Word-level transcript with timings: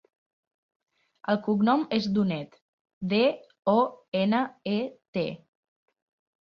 El 1.33 1.39
cognom 1.47 1.83
és 1.99 2.07
Donet: 2.17 2.59
de, 3.13 3.21
o, 3.77 3.79
ena, 4.25 4.43
e, 4.77 4.77
te. 5.21 5.29